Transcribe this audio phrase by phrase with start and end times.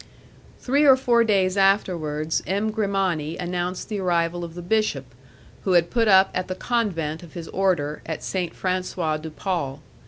[0.59, 2.71] Three or four days afterwards M.
[2.71, 5.05] Grimani announced the arrival of the bishop,
[5.63, 9.79] who had put up at the convent of his order, at Saint Francois de Paul.